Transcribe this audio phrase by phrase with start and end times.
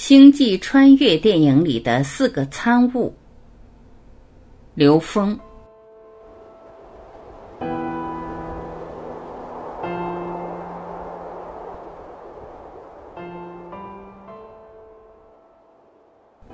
[0.00, 3.12] 星际穿越电影里的四个参悟。
[4.74, 5.36] 刘峰。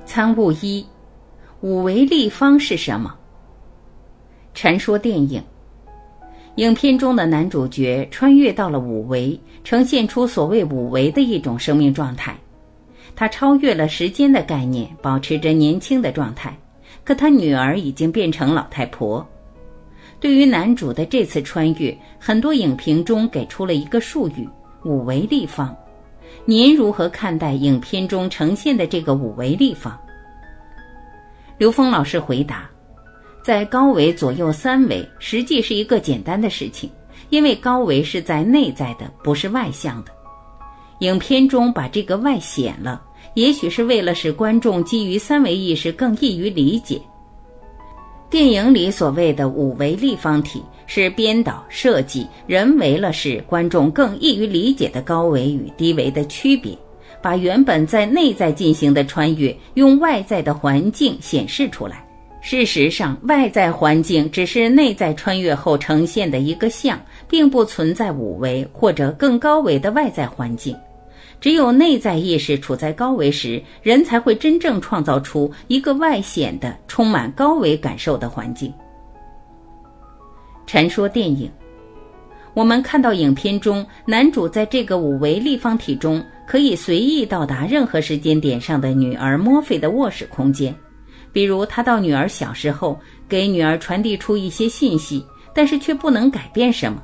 [0.07, 0.85] 参悟一：
[1.61, 3.15] 五维立方是什么？
[4.55, 5.45] 传说电影。
[6.57, 12.35] 影片中的男主角穿越到了五维，呈现出所谓五维的一种生命状态。
[13.17, 16.57] 他超越了时间的概念，保持着年轻的状态。
[17.05, 19.27] 可他女儿已经变成老太婆。
[20.19, 24.49] 对于男主的这次穿越，很多影评中给出了一个术语
[24.85, 25.77] “五维立方”。
[26.47, 29.99] 您如何看待影片中呈现的这个五维立方？
[31.59, 32.69] 刘峰老师回答：
[33.43, 36.91] 在高维左右三维，实际是一个简单的事情，
[37.29, 40.13] 因为高维是在内在的，不是外向的。
[41.05, 43.01] 影片中把这个外显了，
[43.35, 47.01] 也许是为了使观众基于三维意识更易于理解。
[48.31, 56.77] 电影里所谓的五维立方体，是编导设计人为了使观众更易于理解的高维与低维的区别，
[57.23, 62.05] 把原本在内在进行的穿越，用外在的环境显示出来。
[62.41, 70.77] 事实上，外在环境只是内在穿越后呈现的一个像，并不存在五维或者更高维的外在环境。
[71.45, 78.73] 只有内在意识处在高维时，人才会真正创造出一个外显的、充满高维感受的环境。
[80.67, 81.51] 传说电影，
[82.55, 90.75] 我们看到影片中男主在这个五维立方体中，可以随意到达任何时间点上的女儿墨菲的卧室空间。
[91.31, 95.23] 比如，他到女儿小时候，给女儿传递出一些信息，
[95.55, 97.03] 但是却不能改变什么。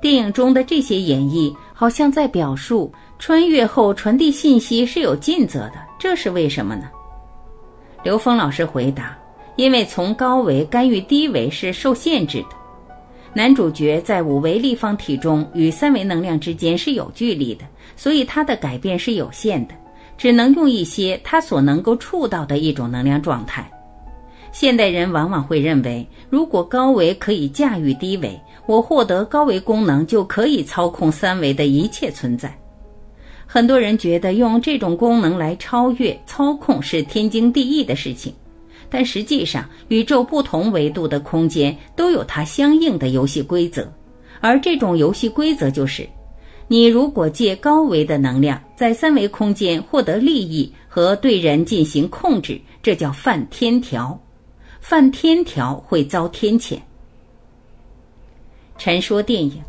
[0.00, 6.88] 电影中的这些演绎，好像在表述穿越后传递信息是有尽责的，这是为什么呢？
[8.04, 9.18] 刘峰老师回答：
[9.56, 12.56] 因为从高维干预低维是受限制的。
[13.32, 17.64] 男主角在五维立方体中与三维能量之间是有距离的，
[17.96, 19.74] 所以他的改变是有限的。
[20.16, 23.68] 只能用一些他所能够触到的一种能量状态。
[24.52, 32.56] 现代人往往会认为，如果高维可以驾驭低维，我获得高维功能就可以操控三维的一切存在。
[33.46, 38.34] 很多人觉得用这种功能来超越、操控是天经地义的事情，
[38.88, 43.86] 但实际上，宇宙不同维度的空间都有它相应的游戏规则，
[44.40, 46.08] 而这种游戏规则就是。
[46.66, 54.18] 你如果借高维的能量在三维空间获得利益和对人进行控制，这叫犯天条。
[54.80, 56.78] 犯天条会遭天谴。
[58.76, 59.62] 陈说电影，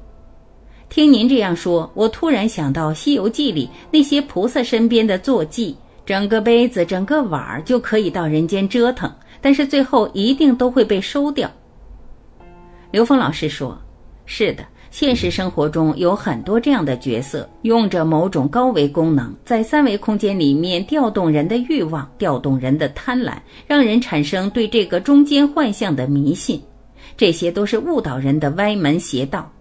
[0.90, 11.50] 听您这样说，我突然想到《西游记》里那些菩萨身边的坐骑，整个杯子、整个碗儿就可以到人间折腾，但是最后一定都会被收掉。
[12.92, 13.78] 刘峰老师说
[14.26, 23.34] ：“是的。”现实生活中有很多这样的角色，用着某种高维功能，在三维空间里面调动人的欲望，调动人的贪婪，
[23.68, 26.62] 让人产生对这个中间幻象的迷信。
[27.18, 29.52] 这些都是误导人的歪门邪道。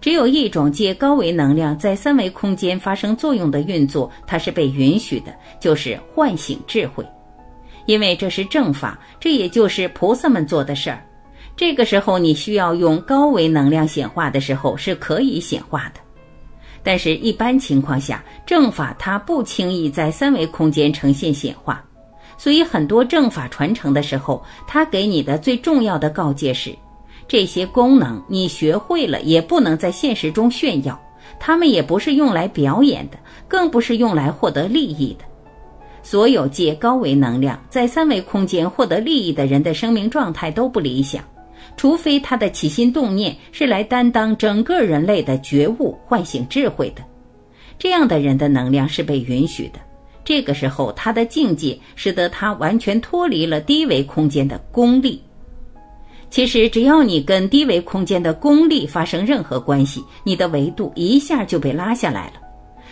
[0.00, 7.04] 只有一种借高维能量在三维空间发生作用的运作，它是被允许的，就是唤醒智慧，
[7.84, 11.04] 因为这是正法，这也就是菩萨们做的事儿。
[11.54, 16.00] 这个时候，你需要用高维能量显化的时候是可以显化的，
[16.82, 21.84] 但是，一般情况下，正法它不轻易在三维空间呈现显化，
[22.40, 26.74] 所以很多正法传承的时候，他给你的最重要的告诫是：
[27.28, 30.98] 这些功能你学会了，也不能在现实中炫耀，
[31.38, 35.24] 他们也不是用来表演的，更不是用来获得利益的。
[36.02, 41.22] 所有借高维能量在三维空间获得利益的人的生命状态都不理想。
[41.76, 47.02] 除非他的起心动念是来担当整个人类的觉悟、唤醒智慧的，
[47.78, 49.78] 这样的人的能量是被允许的。
[50.24, 55.22] 这个时候，他的境界使得他完全脱离了低维空间的功利。
[56.28, 62.34] 其实，只要你跟低维空间的功利发生任何关系，你的维度一下就被拉下来了。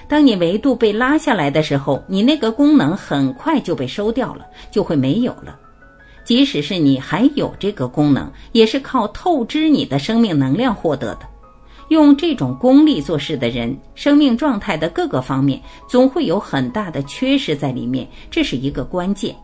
[0.08, 5.56] 当你维度被拉下来的时候，你那个功能很快就被收掉了，就会没有了。
[6.25, 11.27] 即使是你还有这个功能，也是靠透支你的生命能量获得的。
[11.88, 19.35] 用这种功力做事的人，生命状态的各个方面总会有很大的缺失在里面，这是一个关键。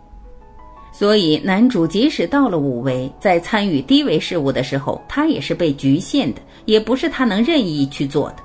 [0.93, 8.37] 所以，男主即使到了五维，在参与低维事物的时候，他也是被局限的，也不是他能任意去做的。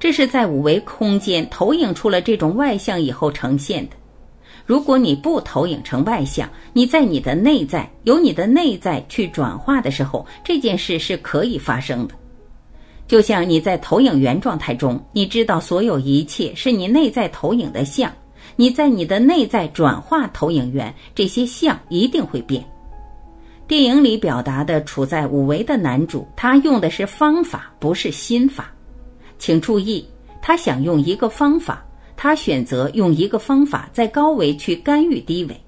[0.00, 3.96] 这是在五维空间投影出了这种外向以后呈现的。
[4.64, 12.14] 如果你不投影成外相，你在你的内在由你的内在去转化的时候，这件事是可以发生的。
[13.12, 18.10] 就像你在投影源状态中，你知道所有一切是你内在投影的像，
[18.56, 22.64] 你在你的内在转化投影源，这些像一定会变。
[23.68, 28.72] 电影里表达的处在五维的男主，他用的是方法，不是心法。
[29.38, 30.08] 请注意，
[30.40, 31.84] 他想用一个方法，
[32.16, 35.60] 他选择用一个方法在高维去干预低维。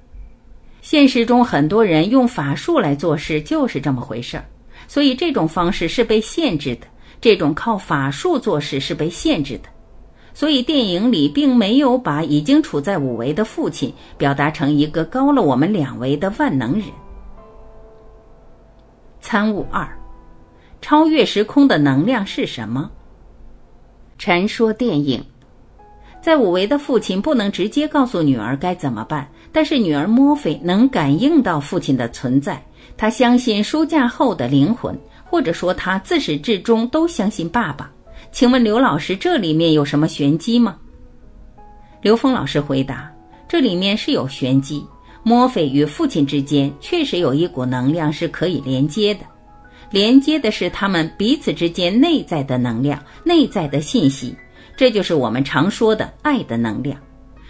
[0.81, 4.44] 现实中很多人用法术来做事，就是这么回事儿。
[4.88, 6.87] 所以这种方式是被限制的。
[7.20, 9.69] 这种靠法术做事是被限制的，
[10.34, 16.84] 所以电影里并没有把已经处在五维的父亲表达成一个高了我们两维的万能人。
[19.20, 19.88] 参悟二，
[20.82, 22.90] 超越时空的能量是什么？
[24.19, 25.25] 传说电影，
[26.20, 32.62] 在五维的父亲不能直接告诉女儿该怎么办，但是女儿墨菲能感应到父亲的存在，
[32.96, 34.94] 她相信书架后的灵魂。
[35.35, 37.91] 或者说他自始至终都相信爸爸，
[38.31, 40.77] 请问刘老师，这里面有什么玄机吗？
[42.01, 43.13] 刘峰老师回答：
[43.49, 44.87] 这里面是有玄机。
[45.25, 49.23] 墨菲与父亲之间确实有一股能量是可以连接的，
[49.91, 54.37] 连接的是他们彼此之间内在的能量、内在的信息，
[54.77, 56.97] 这就是我们常说的爱的能量。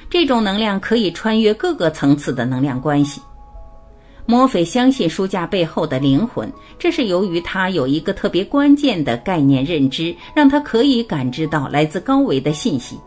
[0.09, 3.21] 这种能量可以穿越各个层次的能量关系。
[4.27, 12.99] 墨菲相信书架背后的灵魂，这是由于他有一个特别关键的概念认知，让他可以感知到来自高维的信息。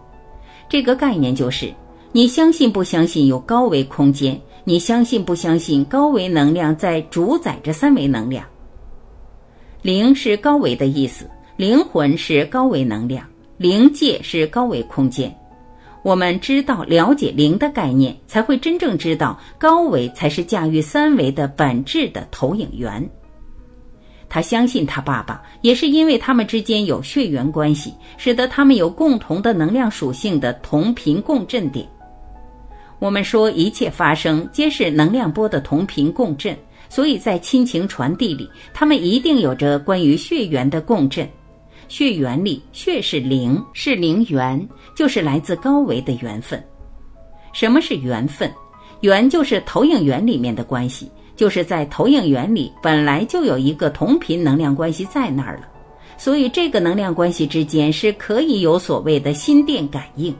[0.69, 1.73] 这个概念就是：
[2.11, 4.39] 你相信不相信有高维空间？
[4.63, 8.45] 你相信不相信高维能量在主宰着三维能量？
[9.81, 13.25] 灵是高维的意思，灵魂是高维能量，
[13.57, 15.35] 灵界是高维空间。
[16.07, 23.09] 我们知道了解零的概念，才会真正知道高维才是驾驭三维的本质的投影源。
[24.29, 31.85] 他相信他爸爸，也是因为他们之间有血缘关系，使得他们有共同的能量属性的同频共振点。
[32.99, 36.57] 我们说一切发生皆是能量波的同频共振，
[36.87, 41.27] 所以在亲情传递里，他们一定有着关于血缘的共振。
[41.87, 46.61] 血缘里，血是灵，是灵缘，就是来自高维的缘分。
[47.53, 48.51] 什么是缘分？
[49.01, 55.67] 缘就是投影源里面的关系，就是在投影源里本来就有一个同频能量关系在那儿了，
[56.17, 60.35] 所以这个能量关系之间是可以有所谓的心电感应，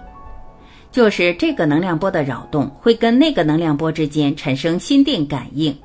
[0.91, 5.75] 就是这个能量波的扰动会跟那个能量波之间产生心电感应，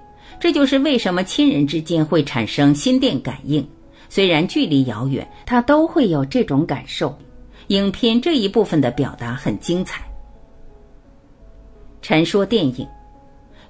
[0.41, 3.67] 这就是为什么亲人之间会产生心电感应。
[4.15, 7.17] 虽然距离遥远，他都会有这种感受。
[7.69, 10.05] 影片这一部分的表达很精彩。
[12.03, 12.87] 传说电影，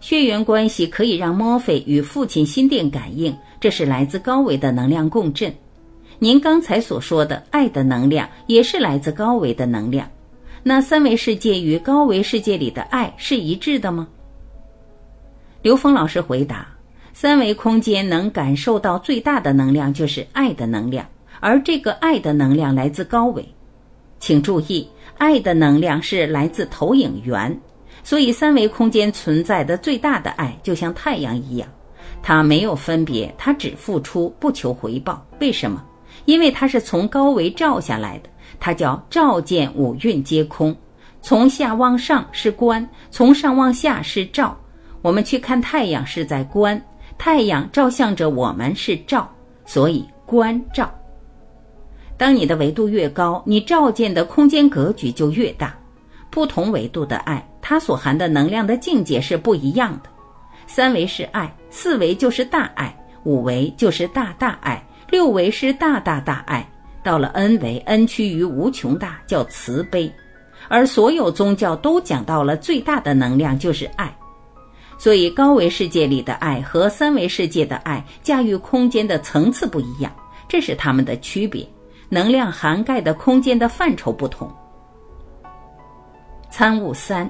[0.00, 5.54] 血缘关系可以让墨菲与父亲心电感应，这是来自高维的能量共振。
[6.18, 10.10] 您刚才所说的爱的能量也是来自高维的能量。
[10.64, 14.08] 那三维世界与高维世界里的爱是一致的吗？
[15.62, 16.71] 刘峰老师回答。
[17.12, 21.06] 三维空间能感受到最大的能量就是爱的能量，
[21.40, 23.46] 而这个爱的能量来自高维。
[24.18, 24.88] 请注意，
[25.18, 27.60] 爱的能量是来自投影源，
[28.02, 31.68] 所以三维空间存在的最大的爱就像太阳一样，
[32.22, 35.24] 它没有分别，它只付出不求回报。
[35.40, 35.84] 为什么？
[36.24, 40.74] 因为它是从高维照下来的，它叫照见五蕴皆空。
[41.20, 44.56] 从下往上是观，从上往下是照。
[45.02, 46.80] 我们去看太阳是在观。
[47.18, 49.30] 太阳照向着我们是照，
[49.64, 50.92] 所以观照。
[52.16, 55.74] 当你的维度越高，你照见的空间格局就越大。
[56.30, 60.10] 不同维度的爱，它所含的能量的境界是不一样的。
[60.66, 66.66] 三维是爱，四维就是大爱，五维就是大大爱，六维是大大大爱，
[67.02, 70.10] 到了 N 维，N 趋于无穷大，叫慈悲。
[70.68, 74.14] 而所有宗教都讲到了最大的能量就是爱。
[75.02, 80.14] 所以，高维世界里的爱和三维世界的爱驾驭空间的层次不一样，
[80.46, 81.68] 这是它们的区别。
[82.08, 84.48] 能量涵盖的空间的范畴不同。
[86.52, 87.28] 参悟三，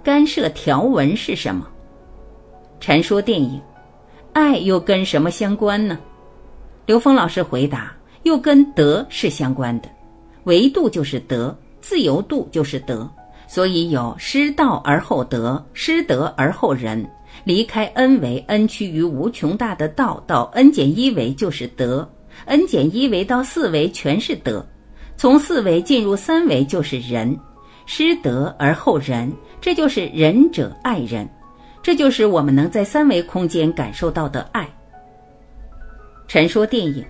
[0.00, 1.66] 干涉条文是什么？
[2.78, 3.60] 陈说电影，
[4.32, 5.98] 爱又跟什么相关呢？
[6.86, 7.92] 刘峰老师回答：
[8.22, 9.88] 又跟德是相关的，
[10.44, 13.10] 维度就是德，自由度就是德。
[13.46, 17.08] 所以有失道而后德，失德而后仁。
[17.44, 22.08] 离开 n 维 n 趋于无穷大的道，到 n 减一维就是德
[22.46, 24.60] ；n 减一维到四维全是德；
[25.16, 27.36] 从四维进入三维就是仁。
[27.84, 31.28] 失德而后仁，这就是仁者爱人，
[31.82, 34.68] 这就是我们能在三维空间感受到的爱。
[36.28, 37.04] 陈说电影，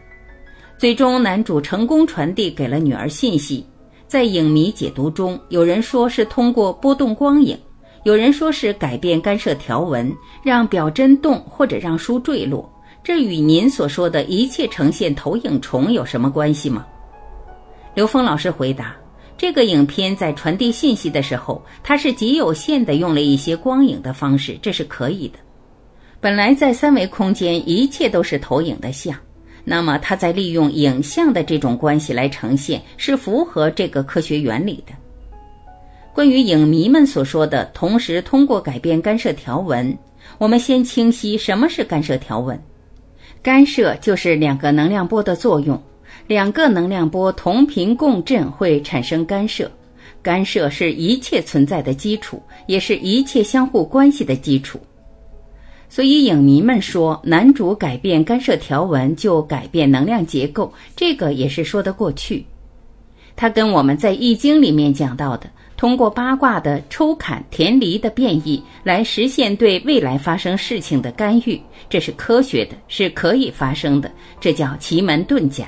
[0.78, 3.66] 最终男主成功传递给了女儿信息。
[4.12, 7.58] 在影迷解读中，有人说是通过波动光影，
[8.02, 12.70] 有人说是改变干涉条纹，让表针动或者让书坠落。
[13.02, 16.86] 这与您所说的一切呈现投影虫有什么关系吗？
[17.94, 18.94] 刘峰老师回答：
[19.38, 25.38] 这个影片在传递信息的时候，它是极有限的用了一些光影的方式，这是可以的。
[26.20, 29.16] 本来在三维空间，一切都是投影的像，
[29.64, 34.92] 那么它在利用影像的这种关系来呈现，是符合这个科学原理的。
[36.12, 39.96] 关于影迷们所说的同时通过改变干涉条纹，
[40.36, 42.60] 我们先清晰什么是干涉条纹。
[43.42, 45.80] 干涉就是两个能量波的作用，
[46.26, 49.70] 两个能量波同频共振会产生干涉，
[50.22, 54.78] 干涉是一切存在的基础，也是一切相互关系的基础。
[55.92, 62.42] 所以，影迷们说男主改变干涉条纹就改变能量结构，这个也是说得过去。
[63.36, 75.66] 它跟我们在《易经》里面讲到的，通过八卦的抽砍填离的变异来实现对未来发生事情的干预，这是科学的，是可以发生的，这叫奇门遁甲。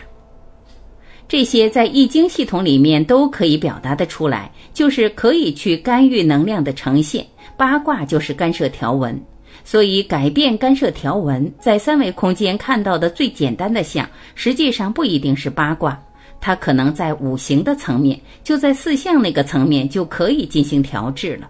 [1.28, 7.26] 这些在《易经》系统里面都可以表达的出来，就是可以去干预能量的呈现。
[7.58, 9.22] 八卦就是干涉条纹。
[9.64, 15.98] 所以，改变干涉条纹，在三维空间看到的最简单的像，实际上不一定是八卦，
[16.38, 21.48] 它可能在五行的层面，就在四象那个层面就可以进行调制了。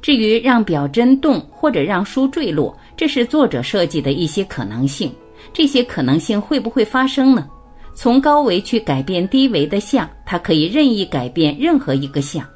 [0.00, 5.12] 至于让表针动或者让书坠落，这是作者设计的一些可能性，
[5.52, 7.48] 这些可能性会不会发生呢？
[7.96, 12.46] 从高维去改变低维的像，它可以任意改变任何一个像。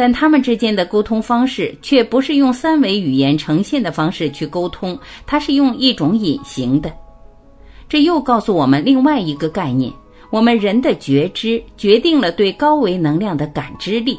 [0.00, 6.90] 但他们之间的沟通方式却不是用三维语言呈现的方式去沟通，它是用一种隐形的。
[7.86, 9.92] 这又告诉我们另外一个概念：
[10.30, 14.18] 我们人的觉知决定了对高维能量的感知力。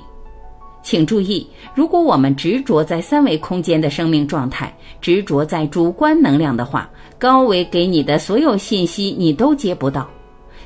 [0.84, 4.72] 请注意，如果我们执着在三维空间的生命状态，
[5.02, 10.08] 执着在主观能量的话，高维给你的所有信息你都接不到。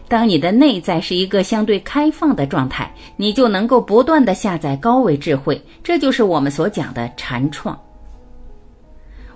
[0.08, 7.80] 当你的内在是一个相对开放的状态，你就能够不断的下载高维智慧，这就是我们所讲的禅创。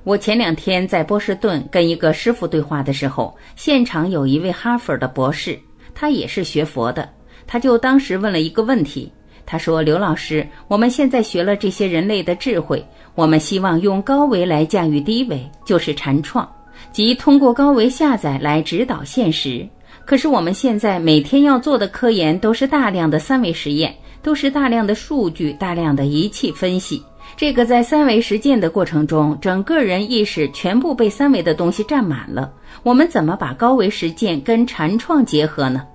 [0.03, 5.59] 我前两天在波士顿跟一个师傅对话的时候，现场有一位哈佛的博士，
[5.93, 7.09] 他也是学佛的，
[7.47, 9.11] 他就当时问了一个问题，
[9.45, 12.83] 他说：“刘老师，我们现在学了这些人类的智慧，
[13.15, 16.47] 我们希望用高维来驾驭低维，就是禅创，
[16.91, 19.67] 即通过高维下载来指导现实。”
[20.09, 27.03] 可是我们现在每天要做的科研都是大量的三维实验，都是大量的数据、大量的仪器分析。
[27.37, 32.51] 这个在三维实践的过程中，整个人意识全部被三维的东西占满了。
[32.81, 35.85] 我们怎么把高维实践跟禅创结合呢？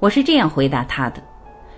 [0.00, 1.22] 我是这样回答他的：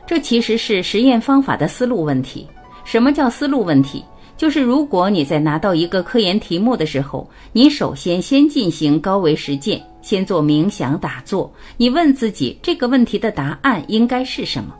[0.06, 2.46] 这其实是实验方法的思路问题。
[2.84, 4.04] 什么叫思路问题？
[4.36, 9.80] 就是如果你在拿到一个科研题目的时候，你首先先进行高维实践。
[10.02, 14.74] 先做冥想打坐，你问自己这个问题的答案应该是什么？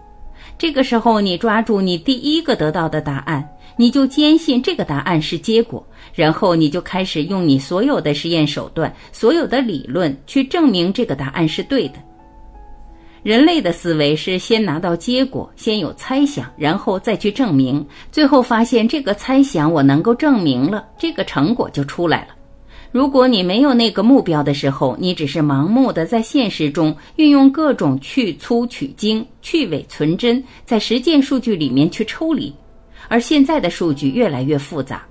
[0.58, 3.42] 这个时候，你抓住你第一个得到的答案，
[3.78, 5.82] 你就坚信这个答案是结果，
[6.12, 11.94] 然后你就开始用你所有的实验手段、所有的理论去证明这个答案是对的。
[13.24, 22.34] 人类的思维是先拿到结果，先有猜想，然后再去证明，最后发现这个猜想我能够证明了，这个成果就出来了。
[22.92, 32.54] 如果你没有那个目标的时候，你只是盲目的在现实中运用各种去粗取精、去伪存真，在实践数据里面去抽离。
[33.08, 35.02] 而现在的数据越来越复杂，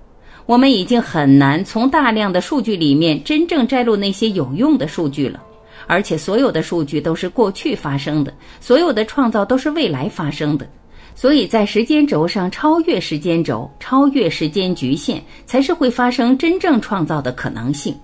[0.46, 5.42] 我们已经很难从大量的数据里面真正摘录那些有用的数据了。
[5.88, 10.68] 而且所有的数据都是过去发生的，所有的创造都是未来发生的。
[11.16, 17.96] 所以在时间轴上超越时间轴，超越时间局限，才是会发生真正创造的可能性。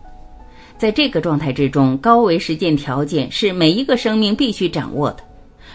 [0.78, 5.24] 在这个状态之中，高维实践条件是每一个生命必须掌握的。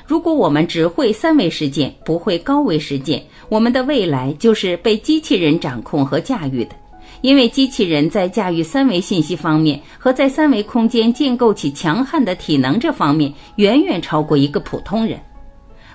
[0.06, 6.76] 如果我们只会三维实践，不会高维实践，我们的未来就是被机器人掌控和驾驭的。
[7.24, 15.18] 因为机器人在驾驭三维信息方面和在三维空间建构起强悍的体能这方面，远远超过一个普通人。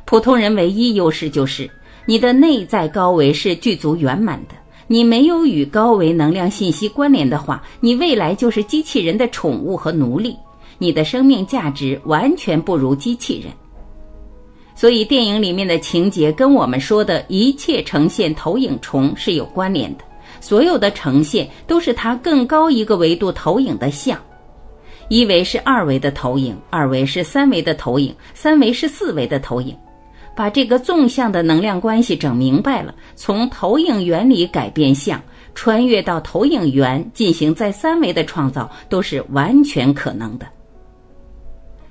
[0.06, 1.70] 普通人唯一优势就是，
[2.08, 4.56] 你的内在高维是具足圆满的。
[4.88, 10.36] 你没有与高维能量信息关联的话，你未来就是机器人的宠物和奴隶。
[10.80, 13.54] 你的生命价值完全不如机器人。
[14.74, 20.04] 所以电影里面的情节跟我们说的一切呈现投影虫是有关联的。
[20.40, 24.20] 所有的呈现都是它更高一个维度投影的像。
[25.08, 29.76] 一维是二维的投影，二维是三维的投影，三维是四维的投影。
[30.36, 35.22] 把这个纵向的能量关系整明白了，从投影原理改变相，
[35.54, 40.48] 穿越到投影源进行在三维的创造，都是完全可能的。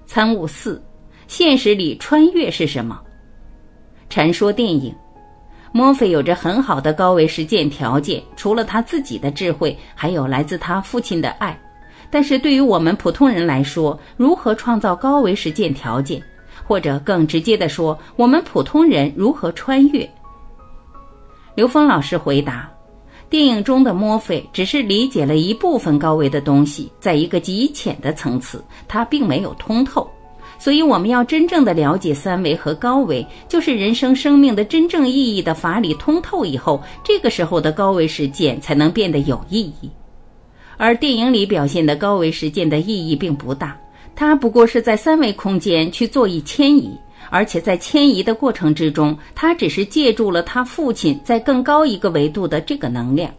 [0.06, 0.82] 参悟四。
[1.26, 2.98] 现实里穿越是什么？
[4.08, 4.94] 传说电影，
[5.72, 11.58] 墨菲有着很好的高维实践条件，除了他自己的智慧，还有来自他父亲的爱。
[12.10, 16.22] 但是对于我们普通人来说，如何创造高维实践条件，
[16.66, 20.08] 或者更直接的说，我们普通人如何穿越？
[21.54, 22.70] 刘峰老师回答：
[23.28, 30.10] 电影中的墨菲只是理解了一部分高维的东西，在一个极浅的层次，他并没有通透。
[30.58, 39.88] 所以，我们要真正的了解三维和高维，就是人生生命的真正意义的法理通透以后，这个时候的高维实践才能变得有意义。
[40.76, 43.76] 而电影里表现的高维实践的意义并不大，
[44.14, 46.90] 它不过是在三维空间去做一迁移，
[47.30, 53.30] 而且在迁移的过程之中，他只是借助了他父亲在更高一个维度的这个能量。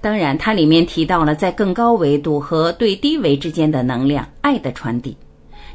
[0.00, 5.16] 当然，它里面提到了在更高维度和对低维之间的能量爱的传递。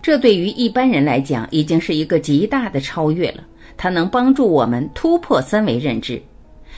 [0.01, 3.43] 这对于一般人来讲，已经是一个极大的超越了。
[3.75, 6.19] 它能帮助我们突破三维认知，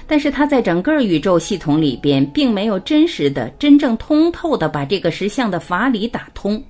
[0.06, 6.62] 但是它在整个宇宙系统里边，并没有真实的、真正通透的把这个实相的法理打通。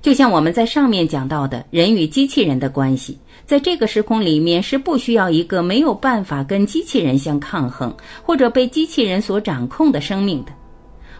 [0.00, 10.52] 就像我们在上面讲到的，人与机器人的关系，在这个时空里面是不需要一个没有办法跟机器人相抗衡，或者被机器人所掌控的生命的。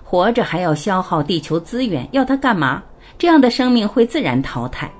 [0.02, 2.82] 活着还要消耗地球资源，要它干嘛？
[3.18, 4.90] 这样的生命会自然淘汰，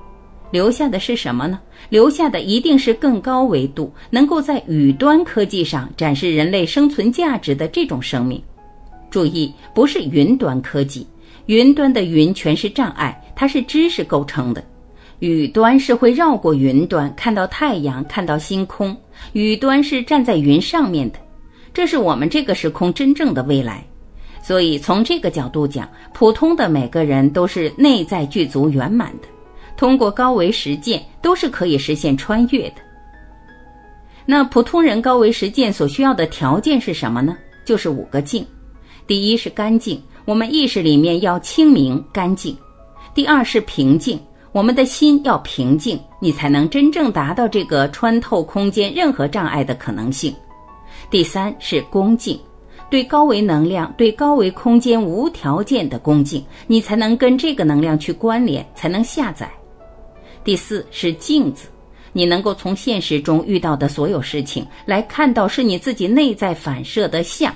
[0.51, 1.59] 留下的是什么呢？
[1.89, 8.41] 留下的一定是更高维度，能够在宇端科技上展示人类生存价值的这种生命。
[9.11, 11.05] 注意，不是云端科技，
[11.45, 14.63] 云端的云全是障碍，它是知识构成的。
[15.19, 18.95] 宇端是会绕过云端，看到太阳，看到星空。
[19.33, 21.19] 宇端是站在云上面的，
[21.73, 23.85] 这是我们这个时空真正的未来。
[24.45, 29.27] 所以，从这个角度讲，普通的每个人都是内在具足圆满的，
[29.75, 32.75] 通过高维实践都是可以实现穿越的。
[34.23, 37.35] 那普通人高维实践所需要的条件是什么呢？
[37.65, 38.45] 就是五个净。
[39.07, 42.55] 第一是干净，我们意识里面要清明干净；
[43.15, 44.19] 第二是平静，
[44.51, 50.31] 我们的心要平静，你才能真正达到这个穿透空间任何障碍的可能性；
[51.09, 52.39] 第三是恭敬。
[52.89, 59.51] 对高维能量、对高维空间无条件的恭敬，你才能跟这个能量去关联，才能下载。
[60.43, 61.67] 第四是镜子，
[62.13, 67.53] 你能够从现实中遇到的所有事情来看到是你自己内在反射的像。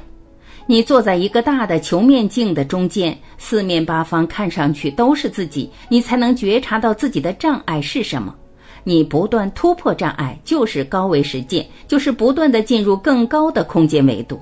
[0.66, 8.36] 你坐在一个大的球面镜的中间，四面八方看上去都是自己，你才能觉察到自己的障碍是什么。
[8.84, 14.40] 你不断突破障碍，就是高维实践，就是不断的进入更高的空间维度。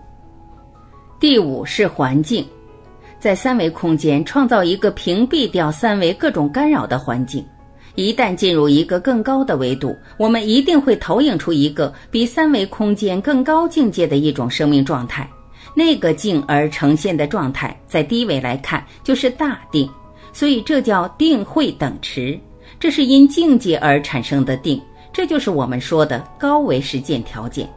[1.19, 2.45] 第五是环境，
[3.19, 7.43] 在三维空间创造一个屏蔽掉三维各种干扰的环境。
[7.95, 15.27] 一旦进入一个更高的维度，我们一定会投影出一个比三维空间更高境界的一种生命状态。
[15.75, 19.89] 那个静而呈现的状态，在低维来看就是大定，
[20.31, 22.39] 所以这叫定慧等持。
[22.79, 24.79] 这是因境界而产生的定，
[25.11, 27.67] 这就是我们说的高维实践条件。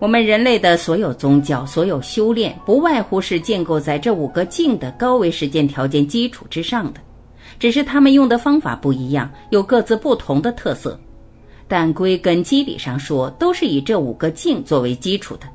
[0.00, 7.00] 我们人类的所有宗教、所有修炼，不外乎是建构在这五个境的高维实践条件基础之上的，
[7.58, 10.98] 只是他们用的方法不一样，有各自不同的特色，
[11.66, 15.48] 但归根基底上说，都是以这五个境作为基础的。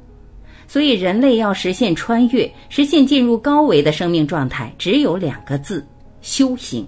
[0.67, 5.85] 所以，人类要实现穿越、实现进入高维的生命状态，只有两个字：
[6.21, 6.85] 修行。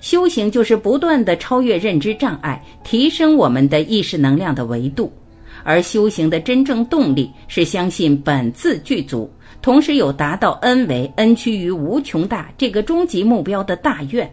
[0.00, 5.12] 修行就是不断的超越认知障碍，提升我们的意识能量的维度。
[5.64, 14.32] 而修行的真正动力是相信本自具足，同时有达到 n 为 n 趋于无穷大这个终极目标的大愿。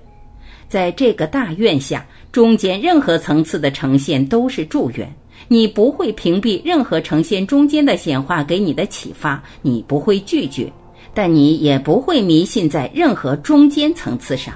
[0.67, 5.11] 在这个大愿下，中间任何层次的呈现都是助缘。
[5.47, 10.71] 你不会屏蔽任何呈现中间的显化给你的启发，你不会拒绝，
[11.13, 14.53] 但你也不会迷信在任何中间层次上。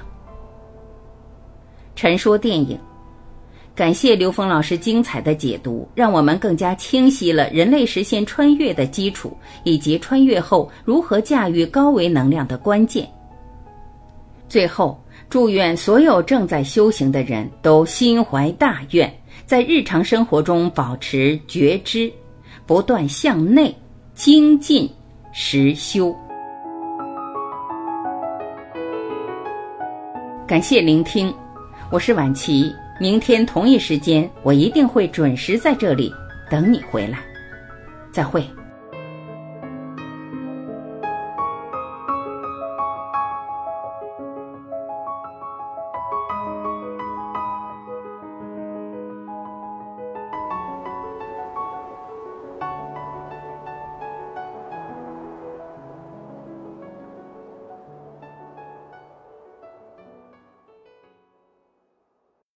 [1.96, 2.78] 陈说电影。
[3.74, 13.04] 感谢刘峰老师精彩的解读，让我们更加清晰了人类实现穿越的基础，以及穿越后如何驾驭高维能量的关键。
[14.48, 19.12] 最后，祝愿所有正在修行的人都心怀大愿，
[19.44, 22.08] 在日常生活中保持觉知，
[22.66, 23.74] 不断向内
[24.14, 24.88] 精进
[25.32, 26.14] 实修。
[30.46, 31.34] 感谢聆听，
[31.90, 32.72] 我是晚琪。
[33.00, 36.12] 明天同一时间，我一定会准时在这里
[36.48, 37.18] 等你回来。
[38.12, 38.44] 再会。